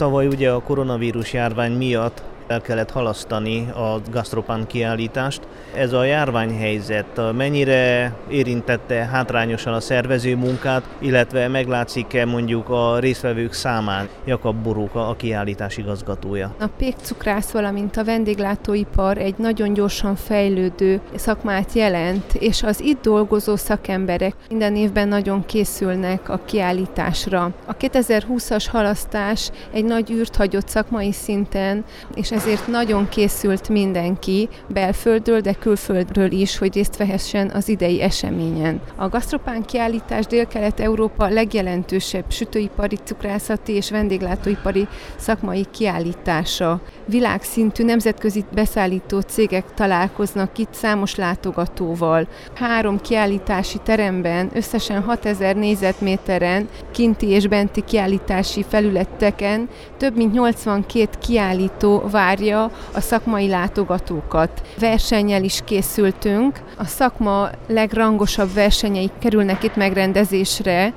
Tavaly 0.00 0.26
ugye 0.26 0.50
a 0.50 0.60
koronavírus 0.62 1.32
járvány 1.32 1.72
miatt 1.72 2.22
el 2.50 2.60
kellett 2.60 2.90
halasztani 2.90 3.68
a 3.74 4.00
Gastropán 4.10 4.66
kiállítást. 4.66 5.40
Ez 5.74 5.92
a 5.92 6.04
járványhelyzet 6.04 7.32
mennyire 7.36 8.12
érintette 8.28 8.94
hátrányosan 8.94 9.72
a 9.72 9.80
szervező 9.80 10.36
munkát, 10.36 10.82
illetve 10.98 11.48
meglátszik-e 11.48 12.24
mondjuk 12.24 12.68
a 12.68 12.98
résztvevők 12.98 13.52
számán? 13.52 14.08
Jakab 14.24 14.56
Boróka, 14.62 15.08
a 15.08 15.16
kiállítás 15.16 15.76
igazgatója. 15.76 16.54
A 16.60 16.66
pékcukrász, 16.66 17.50
valamint 17.50 17.96
a 17.96 18.04
vendéglátóipar 18.04 19.18
egy 19.18 19.34
nagyon 19.38 19.72
gyorsan 19.72 20.16
fejlődő 20.16 21.00
szakmát 21.14 21.72
jelent, 21.72 22.34
és 22.34 22.62
az 22.62 22.80
itt 22.80 23.02
dolgozó 23.02 23.56
szakemberek 23.56 24.34
minden 24.48 24.76
évben 24.76 25.08
nagyon 25.08 25.46
készülnek 25.46 26.28
a 26.28 26.40
kiállításra. 26.44 27.50
A 27.66 27.76
2020-as 27.76 28.64
halasztás 28.70 29.50
egy 29.72 29.84
nagy 29.84 30.10
űrt 30.10 30.36
hagyott 30.36 30.68
szakmai 30.68 31.12
szinten, 31.12 31.84
és 32.14 32.30
ezért 32.40 32.66
nagyon 32.66 33.08
készült 33.08 33.68
mindenki 33.68 34.48
belföldről, 34.68 35.40
de 35.40 35.52
külföldről 35.52 36.30
is, 36.30 36.58
hogy 36.58 36.74
részt 36.74 36.96
vehessen 36.96 37.50
az 37.54 37.68
idei 37.68 38.02
eseményen. 38.02 38.80
A 38.96 39.08
gasztropán 39.08 39.64
kiállítás 39.64 40.26
Dél-Kelet-Európa 40.26 41.28
legjelentősebb 41.28 42.24
sütőipari, 42.28 42.96
cukrászati 43.04 43.72
és 43.72 43.90
vendéglátóipari 43.90 44.88
szakmai 45.16 45.66
kiállítása. 45.70 46.80
Világszintű 47.06 47.84
nemzetközi 47.84 48.44
beszállító 48.54 49.20
cégek 49.20 49.74
találkoznak 49.74 50.58
itt 50.58 50.74
számos 50.74 51.14
látogatóval. 51.14 52.28
Három 52.54 53.00
kiállítási 53.00 53.78
teremben, 53.84 54.50
összesen 54.54 55.02
6000 55.02 55.56
négyzetméteren, 55.56 56.68
kinti 56.92 57.26
és 57.26 57.46
benti 57.46 57.84
kiállítási 57.84 58.64
felületeken 58.68 59.68
több 59.96 60.16
mint 60.16 60.32
82 60.32 61.08
kiállító 61.18 62.02
vár 62.10 62.29
várja 62.30 62.70
a 62.92 63.00
szakmai 63.00 63.48
látogatókat. 63.48 64.62
Versennyel 64.78 65.42
is 65.42 65.60
készültünk. 65.64 66.60
A 66.76 66.84
szakma 66.84 67.48
legrangosabb 67.66 68.52
versenyei 68.54 69.10
kerülnek 69.20 69.62
itt 69.62 69.76
megrendezésre. 69.76 70.92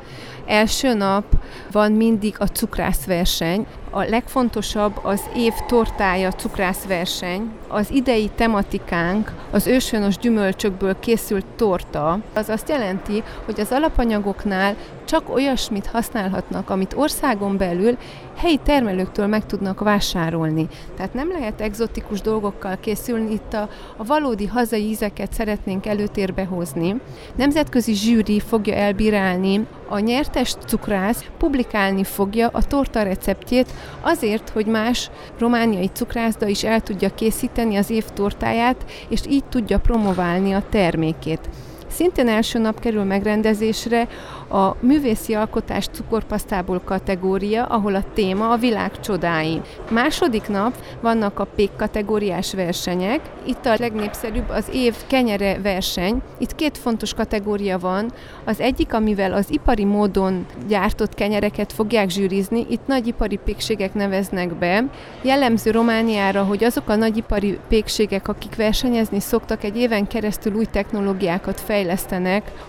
Első 0.45 0.93
nap 0.93 1.23
van 1.71 1.91
mindig 1.91 2.35
a 2.39 2.45
cukrászverseny. 2.45 3.65
A 3.89 4.03
legfontosabb 4.03 4.99
az 5.03 5.21
év 5.35 5.53
tortája 5.67 6.31
cukrászverseny. 6.31 7.51
Az 7.67 7.91
idei 7.91 8.29
tematikánk 8.35 9.31
az 9.51 9.67
őshonos 9.67 10.17
gyümölcsökből 10.17 10.99
készült 10.99 11.45
torta. 11.55 12.19
Az 12.33 12.49
azt 12.49 12.69
jelenti, 12.69 13.23
hogy 13.45 13.59
az 13.59 13.71
alapanyagoknál 13.71 14.75
csak 15.05 15.29
olyasmit 15.33 15.85
használhatnak, 15.85 16.69
amit 16.69 16.93
országon 16.93 17.57
belül 17.57 17.97
helyi 18.35 18.59
termelőktől 18.63 19.27
meg 19.27 19.45
tudnak 19.45 19.79
vásárolni. 19.79 20.67
Tehát 20.95 21.13
nem 21.13 21.31
lehet 21.31 21.61
egzotikus 21.61 22.21
dolgokkal 22.21 22.77
készülni, 22.79 23.31
itt 23.31 23.53
a, 23.53 23.69
a 23.97 24.03
valódi 24.03 24.45
hazai 24.45 24.83
ízeket 24.83 25.33
szeretnénk 25.33 25.85
előtérbe 25.85 26.45
hozni. 26.45 26.95
Nemzetközi 27.35 27.93
zsűri 27.93 28.39
fogja 28.39 28.73
elbírálni 28.73 29.67
a 29.93 29.99
nyertes 29.99 30.55
cukrász, 30.65 31.25
publikálni 31.37 32.03
fogja 32.03 32.49
a 32.53 32.63
torta 32.63 33.03
receptjét 33.03 33.71
azért, 34.01 34.49
hogy 34.49 34.65
más 34.65 35.09
romániai 35.39 35.89
cukrászda 35.93 36.47
is 36.47 36.63
el 36.63 36.81
tudja 36.81 37.09
készíteni 37.09 37.75
az 37.75 37.89
év 37.89 38.03
tortáját, 38.05 38.85
és 39.09 39.21
így 39.29 39.45
tudja 39.45 39.79
promoválni 39.79 40.53
a 40.53 40.63
termékét. 40.69 41.49
Szintén 41.93 42.27
első 42.27 42.59
nap 42.59 42.79
kerül 42.79 43.03
megrendezésre 43.03 44.07
a 44.49 44.75
művészi 44.79 45.33
alkotás 45.33 45.87
cukorpasztából 45.87 46.81
kategória, 46.85 47.65
ahol 47.65 47.95
a 47.95 48.03
téma 48.13 48.49
a 48.49 48.57
világ 48.57 48.99
csodái. 48.99 49.61
Második 49.89 50.47
nap 50.47 50.73
vannak 51.01 51.39
a 51.39 51.47
pék 51.55 51.69
kategóriás 51.77 52.53
versenyek. 52.53 53.19
Itt 53.45 53.65
a 53.65 53.75
legnépszerűbb 53.79 54.49
az 54.49 54.69
év 54.71 54.95
kenyere 55.07 55.59
verseny. 55.61 56.21
Itt 56.37 56.55
két 56.55 56.77
fontos 56.77 57.13
kategória 57.13 57.79
van. 57.79 58.11
Az 58.45 58.59
egyik, 58.59 58.93
amivel 58.93 59.33
az 59.33 59.45
ipari 59.49 59.85
módon 59.85 60.45
gyártott 60.67 61.13
kenyereket 61.13 61.73
fogják 61.73 62.09
zsűrizni, 62.09 62.65
itt 62.69 62.87
nagyipari 62.87 63.39
pékségek 63.45 63.93
neveznek 63.93 64.55
be. 64.55 64.85
Jellemző 65.21 65.71
Romániára, 65.71 66.43
hogy 66.43 66.63
azok 66.63 66.89
a 66.89 66.95
nagyipari 66.95 67.59
pékségek, 67.67 68.27
akik 68.27 68.55
versenyezni 68.55 69.19
szoktak, 69.19 69.63
egy 69.63 69.77
éven 69.77 70.07
keresztül 70.07 70.53
új 70.53 70.65
technológiákat 70.65 71.59
fejlesztenek, 71.59 71.81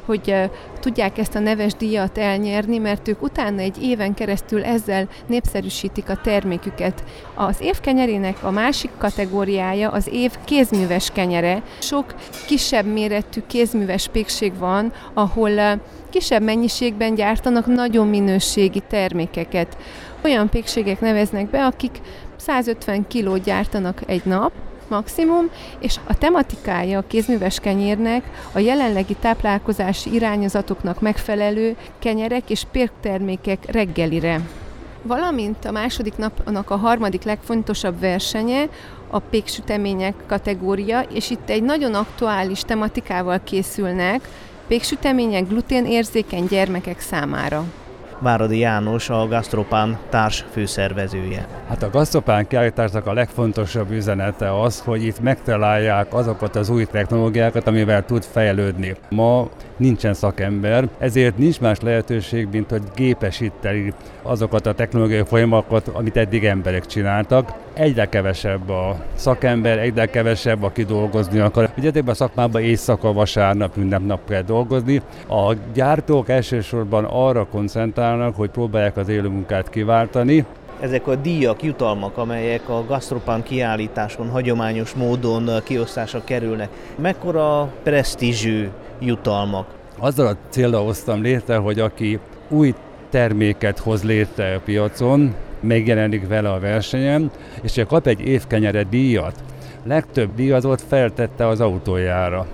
hogy 0.05 0.35
tudják 0.81 1.19
ezt 1.19 1.35
a 1.35 1.39
neves 1.39 1.73
díjat 1.75 2.19
elnyerni, 2.19 2.79
mert 2.79 3.09
ők 3.09 3.23
utána 3.23 3.61
egy 3.61 3.83
éven 3.83 4.15
keresztül 4.15 4.65
ezzel 4.65 5.09
népszerűsítik 5.27 6.11
a 6.11 6.21
terméküket. 6.23 7.05
Az 7.35 7.61
év 7.61 7.81
kenyerének 7.81 8.43
a 8.43 8.51
másik 8.51 8.91
kategóriája 8.99 9.91
az 9.91 10.09
év 10.13 10.33
kézműves 10.45 11.11
kenyere. 11.11 11.63
Sok 11.79 12.15
kisebb 12.47 12.87
méretű 12.87 13.41
kézműves 13.47 14.09
pékség 14.09 14.59
van, 14.59 14.93
ahol 15.15 15.81
kisebb 16.11 16.43
mennyiségben 16.43 17.15
gyártanak 17.15 17.67
nagyon 17.67 18.09
minőségi 18.09 18.83
termékeket. 18.89 19.77
Olyan 20.25 20.49
pékségek 20.49 21.01
neveznek 21.01 21.51
be, 21.51 21.65
akik 21.65 22.01
150 22.37 23.07
kilót 23.07 23.43
gyártanak 23.43 24.01
egy 24.07 24.23
nap, 24.25 24.53
maximum, 24.89 25.51
és 25.79 25.97
a 26.07 26.19
tematikája 26.19 26.99
a 26.99 27.07
kézműves 27.07 27.61
kenyérnek 27.61 28.49
a 28.53 28.59
jelenlegi 28.59 29.15
táplálkozási 29.21 30.15
irányozatoknak 30.15 31.01
megfelelő 31.01 31.77
kenyerek 31.99 32.51
és 32.51 32.65
pérktermékek 32.73 33.71
reggelire. 33.71 34.41
Valamint 35.03 35.65
a 35.65 35.71
második 35.71 36.17
napnak 36.17 36.71
a 36.71 36.77
harmadik 36.77 37.23
legfontosabb 37.23 38.01
versenye 38.01 38.69
a 39.11 39.19
péksütemények 39.19 40.15
kategória, 40.27 41.01
és 41.01 41.31
itt 41.31 41.51
egy 41.51 41.63
nagyon 41.63 41.95
aktuális 41.95 42.61
tematikával 42.61 43.41
készülnek, 43.45 44.29
péksütemények 44.67 45.49
gluténérzékeny 45.49 46.47
gyermekek 46.47 47.01
számára. 47.01 47.65
Váradi 48.19 48.59
János, 48.59 49.11
a 49.11 49.27
Gastropán 49.29 49.99
társ 50.09 50.45
főszervezője. 50.51 51.47
Hát 51.69 51.83
a 51.83 51.91
Gastropán 51.91 52.47
kiállításnak 52.47 53.07
a 53.07 53.13
legfontosabb 53.13 53.91
üzenete 53.91 54.61
az, 54.61 54.81
hogy 54.81 55.05
itt 55.05 55.21
megtalálják 55.21 56.15
azokat 56.15 56.57
az 56.57 56.71
új 56.71 56.85
technológiákat, 56.85 57.67
amivel 57.67 58.05
tud 58.05 58.23
fejlődni. 58.23 58.95
Ma 59.11 59.49
nincsen 59.77 60.15
szakember, 60.15 60.89
ezért 60.99 61.39
nincs 61.39 61.61
más 61.61 61.81
lehetőség, 61.81 62.49
mint 62.53 62.71
hogy 62.71 62.83
gépesíteni 62.95 63.93
azokat 64.23 64.67
a 64.67 64.75
technológiai 64.75 65.25
folyamatokat, 65.25 65.89
amit 65.89 66.17
eddig 66.17 66.45
emberek 66.45 66.87
csináltak. 66.87 67.53
Egyre 67.73 68.09
kevesebb 68.09 68.69
a 68.69 68.97
szakember, 69.15 69.79
egyre 69.79 70.07
kevesebb, 70.07 70.63
aki 70.63 70.85
dolgozni 70.85 71.39
akar. 71.39 71.71
Ugye 71.79 71.89
ebben 71.89 72.09
a 72.09 72.15
szakmában 72.15 72.63
éjszaka, 72.63 73.13
vasárnap, 73.13 73.77
minden 73.77 74.03
nap 74.03 74.29
kell 74.29 74.43
dolgozni. 74.43 75.03
A 75.29 75.55
gyártók 75.75 76.29
elsősorban 76.29 77.05
arra 77.05 77.47
koncentrálnak, 77.47 78.03
hogy 78.37 78.51
próbálják 78.51 78.97
az 78.97 79.09
élő 79.09 79.29
munkát 79.29 79.71
kiváltani, 79.71 80.45
ezek 80.81 81.07
a 81.07 81.15
díjak, 81.15 81.63
jutalmak, 81.63 82.19
amelyek 82.19 82.69
a 82.69 82.85
Gastropán 82.87 83.43
kiállításon 83.43 84.29
hagyományos 84.29 84.95
módon 84.95 85.51
kiosztásra 85.65 86.25
kerülnek, 86.25 86.69
mekkora 86.97 87.73
presztízsű 87.83 88.69
jutalmak? 88.99 89.67
Azzal 89.99 90.27
a 90.27 90.37
célra 90.49 90.79
hoztam 90.79 91.23
létre, 91.23 91.57
hogy 91.57 91.79
aki 91.81 92.19
új 92.49 92.75
terméket 93.11 93.79
hoz 93.79 94.05
létre 94.05 94.55
a 94.55 94.61
piacon, 94.61 95.35
megjelenik 95.61 96.29
vele 96.29 96.51
a 96.51 96.61
versenyen, 96.61 97.31
és 97.63 97.73
csak 97.73 97.87
kap 97.87 98.07
egy 98.07 98.21
évkenyere 98.21 98.83
díjat, 98.83 99.35
legtöbb 99.85 100.35
díjazót 100.35 100.83
feltette 100.83 101.47
az 101.47 101.61
autójára. 101.61 102.47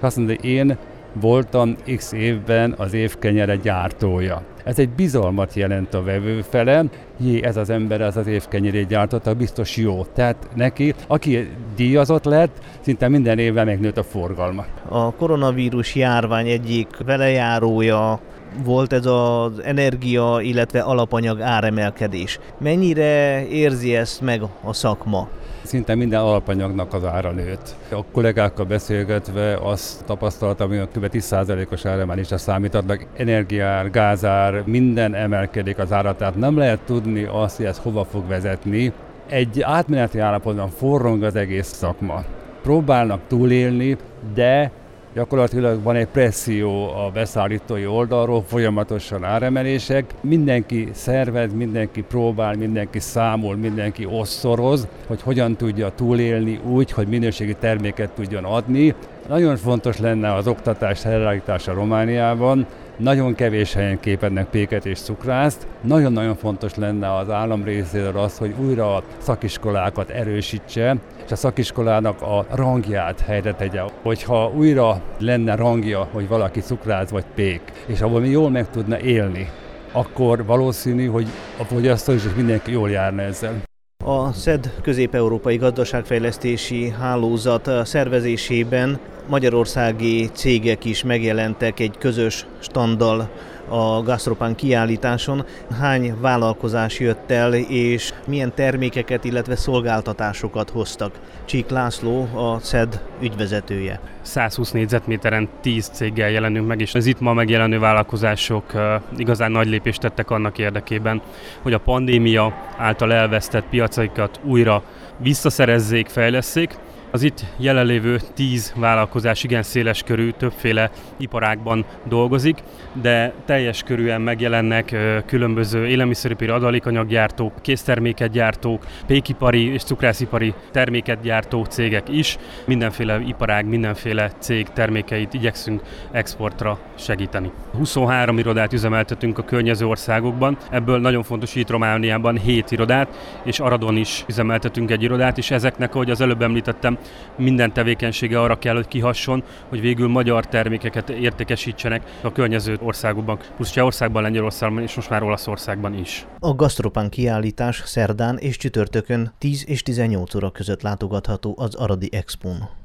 Azt 0.00 0.16
mondja, 0.16 0.34
én 0.34 0.76
voltam 1.12 1.76
x 1.96 2.12
évben 2.12 2.74
az 2.76 2.92
évkenyere 2.92 3.56
gyártója. 3.56 4.42
Ez 4.64 4.78
egy 4.78 4.88
bizalmat 4.88 5.54
jelent 5.54 5.94
a 5.94 6.02
vevő 6.02 6.42
fele, 6.42 6.84
jé, 7.20 7.44
ez 7.44 7.56
az 7.56 7.70
ember 7.70 8.00
az 8.00 8.16
az 8.16 8.26
évkenyerét 8.26 8.86
gyártotta, 8.86 9.34
biztos 9.34 9.76
jó. 9.76 10.04
Tehát 10.14 10.36
neki, 10.54 10.94
aki 11.06 11.48
díjazott 11.76 12.24
lett, 12.24 12.58
szinte 12.80 13.08
minden 13.08 13.38
évben 13.38 13.66
megnőtt 13.66 13.96
a 13.98 14.02
forgalma. 14.02 14.64
A 14.88 15.14
koronavírus 15.14 15.94
járvány 15.94 16.48
egyik 16.48 16.88
velejárója 17.04 18.20
volt 18.64 18.92
ez 18.92 19.06
az 19.06 19.58
energia, 19.64 20.38
illetve 20.40 20.80
alapanyag 20.80 21.40
áremelkedés. 21.40 22.38
Mennyire 22.58 23.46
érzi 23.48 23.96
ezt 23.96 24.20
meg 24.20 24.42
a 24.62 24.72
szakma? 24.72 25.28
Szinte 25.62 25.94
minden 25.94 26.20
alapanyagnak 26.20 26.94
az 26.94 27.04
ára 27.04 27.30
nőtt. 27.30 27.74
A 27.90 28.04
kollégákkal 28.12 28.64
beszélgetve 28.64 29.56
azt 29.62 30.04
tapasztaltam, 30.04 30.68
hogy 30.68 30.78
a 30.78 30.88
kb. 30.88 31.08
10%-os 31.12 31.84
áremelésre 31.84 32.36
számítatnak. 32.36 33.06
Energiár, 33.16 33.90
gázár, 33.90 34.62
minden 34.66 35.14
emelkedik 35.14 35.78
az 35.78 35.92
ára, 35.92 36.16
tehát 36.16 36.36
nem 36.36 36.58
lehet 36.58 36.80
tudni 36.80 37.24
azt, 37.24 37.56
hogy 37.56 37.66
ez 37.66 37.78
hova 37.78 38.04
fog 38.04 38.28
vezetni. 38.28 38.92
Egy 39.28 39.60
átmeneti 39.60 40.18
állapotban 40.18 40.68
forrong 40.68 41.22
az 41.22 41.36
egész 41.36 41.66
szakma. 41.66 42.24
Próbálnak 42.62 43.20
túlélni, 43.28 43.96
de 44.34 44.70
Gyakorlatilag 45.14 45.82
van 45.82 45.96
egy 45.96 46.06
presszió 46.06 46.88
a 46.88 47.10
beszállítói 47.10 47.86
oldalról, 47.86 48.42
folyamatosan 48.46 49.24
áremelések. 49.24 50.04
Mindenki 50.20 50.88
szervez, 50.92 51.52
mindenki 51.52 52.02
próbál, 52.02 52.54
mindenki 52.54 52.98
számol, 52.98 53.56
mindenki 53.56 54.06
osszoroz, 54.10 54.86
hogy 55.06 55.22
hogyan 55.22 55.56
tudja 55.56 55.90
túlélni 55.90 56.60
úgy, 56.68 56.90
hogy 56.90 57.06
minőségi 57.06 57.54
terméket 57.54 58.10
tudjon 58.10 58.44
adni. 58.44 58.94
Nagyon 59.28 59.56
fontos 59.56 59.98
lenne 59.98 60.34
az 60.34 60.46
oktatás 60.46 61.02
helyreállítása 61.02 61.72
Romániában, 61.72 62.66
nagyon 62.96 63.34
kevés 63.34 63.72
helyen 63.72 64.00
képednek 64.00 64.46
péket 64.46 64.86
és 64.86 65.00
cukrászt. 65.00 65.66
Nagyon-nagyon 65.80 66.36
fontos 66.36 66.74
lenne 66.74 67.16
az 67.16 67.30
állam 67.30 67.64
részéről 67.64 68.18
az, 68.18 68.38
hogy 68.38 68.54
újra 68.58 68.96
a 68.96 69.02
szakiskolákat 69.18 70.10
erősítse, 70.10 70.96
és 71.24 71.30
a 71.30 71.36
szakiskolának 71.36 72.22
a 72.22 72.46
rangját 72.50 73.20
helyre 73.20 73.54
tegye. 73.54 73.82
Hogyha 74.02 74.52
újra 74.56 75.02
lenne 75.18 75.54
rangja, 75.54 76.08
hogy 76.12 76.28
valaki 76.28 76.60
cukrász 76.60 77.08
vagy 77.08 77.24
pék, 77.34 77.60
és 77.86 78.00
abból 78.00 78.20
mi 78.20 78.28
jól 78.28 78.50
meg 78.50 78.70
tudna 78.70 79.00
élni, 79.00 79.50
akkor 79.92 80.44
valószínű, 80.44 81.06
hogy 81.06 81.26
a 81.60 81.64
fogyasztó 81.64 82.12
is 82.12 82.22
mindenki 82.36 82.72
jól 82.72 82.90
járna 82.90 83.22
ezzel. 83.22 83.73
A 84.06 84.32
SZED 84.32 84.70
közép-európai 84.82 85.56
gazdaságfejlesztési 85.56 86.88
hálózat 86.88 87.70
szervezésében 87.84 88.98
magyarországi 89.28 90.30
cégek 90.32 90.84
is 90.84 91.02
megjelentek 91.02 91.80
egy 91.80 91.98
közös 91.98 92.46
standal 92.60 93.28
a 93.68 94.02
Gastropán 94.02 94.54
kiállításon. 94.54 95.44
Hány 95.80 96.14
vállalkozás 96.20 96.98
jött 97.00 97.30
el, 97.30 97.54
és 97.54 98.12
milyen 98.26 98.54
termékeket, 98.54 99.24
illetve 99.24 99.56
szolgáltatásokat 99.56 100.70
hoztak? 100.70 101.12
Csík 101.44 101.68
László, 101.68 102.28
a 102.34 102.58
CED 102.58 103.00
ügyvezetője. 103.20 104.00
120 104.22 104.70
négyzetméteren 104.70 105.48
10 105.60 105.88
céggel 105.88 106.30
jelenünk 106.30 106.66
meg, 106.66 106.80
és 106.80 106.94
az 106.94 107.06
itt 107.06 107.20
ma 107.20 107.32
megjelenő 107.32 107.78
vállalkozások 107.78 108.72
igazán 109.16 109.50
nagy 109.50 109.68
lépést 109.68 110.00
tettek 110.00 110.30
annak 110.30 110.58
érdekében, 110.58 111.22
hogy 111.62 111.72
a 111.72 111.78
pandémia 111.78 112.54
által 112.76 113.12
elvesztett 113.12 113.64
piacaikat 113.70 114.40
újra 114.42 114.82
visszaszerezzék, 115.16 116.08
fejleszék, 116.08 116.76
az 117.14 117.22
itt 117.22 117.44
jelenlévő 117.56 118.20
tíz 118.34 118.72
vállalkozás 118.76 119.44
igen 119.44 119.62
széles 119.62 120.02
körű, 120.02 120.30
többféle 120.30 120.90
iparágban 121.16 121.84
dolgozik, 122.04 122.58
de 122.92 123.32
teljes 123.44 123.82
körűen 123.82 124.20
megjelennek 124.20 124.96
különböző 125.26 125.86
élelmiszeripari 125.86 126.50
adalékanyaggyártók, 126.50 127.52
készterméket 127.62 128.30
gyártók, 128.30 128.86
pékipari 129.06 129.72
és 129.72 129.82
cukrászipari 129.82 130.54
terméket 130.70 131.20
gyártó 131.20 131.64
cégek 131.64 132.08
is. 132.08 132.36
Mindenféle 132.64 133.20
iparág, 133.26 133.66
mindenféle 133.66 134.30
cég 134.38 134.68
termékeit 134.68 135.34
igyekszünk 135.34 135.82
exportra 136.12 136.78
segíteni. 136.94 137.50
23 137.76 138.38
irodát 138.38 138.72
üzemeltetünk 138.72 139.38
a 139.38 139.44
környező 139.44 139.86
országokban, 139.86 140.56
ebből 140.70 141.00
nagyon 141.00 141.22
fontos 141.22 141.54
itt 141.54 141.70
Romániában 141.70 142.38
7 142.38 142.70
irodát, 142.70 143.08
és 143.42 143.60
Aradon 143.60 143.96
is 143.96 144.24
üzemeltetünk 144.28 144.90
egy 144.90 145.02
irodát, 145.02 145.38
és 145.38 145.50
ezeknek, 145.50 145.94
ahogy 145.94 146.10
az 146.10 146.20
előbb 146.20 146.42
említettem, 146.42 146.98
minden 147.36 147.72
tevékenysége 147.72 148.40
arra 148.40 148.58
kell, 148.58 148.74
hogy 148.74 148.88
kihasson, 148.88 149.42
hogy 149.68 149.80
végül 149.80 150.08
magyar 150.08 150.46
termékeket 150.46 151.10
értékesítsenek 151.10 152.02
a 152.22 152.32
környező 152.32 152.78
országokban, 152.82 153.38
plusz 153.56 153.70
Csehországban, 153.70 154.22
Lengyelországban 154.22 154.82
és 154.82 154.94
most 154.94 155.10
már 155.10 155.22
Olaszországban 155.22 155.98
is. 155.98 156.26
A 156.38 156.54
Gastropán 156.54 157.08
kiállítás 157.08 157.82
szerdán 157.84 158.36
és 158.38 158.56
csütörtökön 158.56 159.32
10 159.38 159.64
és 159.68 159.82
18 159.82 160.34
óra 160.34 160.50
között 160.50 160.82
látogatható 160.82 161.54
az 161.58 161.74
Aradi 161.74 162.08
Expón. 162.12 162.82